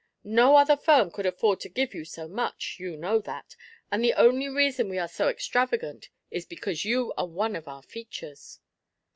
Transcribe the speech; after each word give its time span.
"No 0.23 0.55
other 0.55 0.75
firm 0.75 1.11
could 1.11 1.27
afford 1.27 1.59
to 1.59 1.69
give 1.69 1.93
you 1.93 2.05
so 2.05 2.27
much, 2.27 2.77
you 2.79 2.97
know 2.97 3.19
that; 3.19 3.55
and 3.91 4.03
the 4.03 4.15
only 4.15 4.49
reason 4.49 4.89
we 4.89 4.97
are 4.97 5.07
so 5.07 5.27
extravagant 5.27 6.09
is 6.31 6.43
because 6.43 6.83
you 6.83 7.13
are 7.19 7.27
one 7.27 7.55
of 7.55 7.67
our 7.67 7.83
features." 7.83 8.59